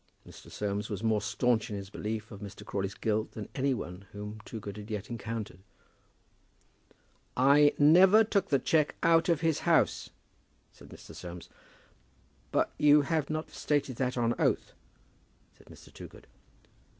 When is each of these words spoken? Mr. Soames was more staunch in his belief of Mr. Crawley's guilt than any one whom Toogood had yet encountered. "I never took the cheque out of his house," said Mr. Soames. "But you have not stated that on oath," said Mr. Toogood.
Mr. 0.27 0.49
Soames 0.49 0.89
was 0.89 1.03
more 1.03 1.21
staunch 1.21 1.69
in 1.69 1.75
his 1.75 1.91
belief 1.91 2.31
of 2.31 2.39
Mr. 2.39 2.65
Crawley's 2.65 2.95
guilt 2.95 3.33
than 3.33 3.47
any 3.53 3.71
one 3.71 4.07
whom 4.13 4.39
Toogood 4.45 4.77
had 4.77 4.89
yet 4.89 5.11
encountered. 5.11 5.59
"I 7.37 7.75
never 7.77 8.23
took 8.23 8.49
the 8.49 8.57
cheque 8.57 8.95
out 9.03 9.29
of 9.29 9.41
his 9.41 9.59
house," 9.59 10.09
said 10.73 10.89
Mr. 10.89 11.13
Soames. 11.13 11.49
"But 12.51 12.71
you 12.79 13.01
have 13.03 13.29
not 13.29 13.51
stated 13.51 13.97
that 13.97 14.17
on 14.17 14.33
oath," 14.39 14.73
said 15.55 15.67
Mr. 15.67 15.93
Toogood. 15.93 16.25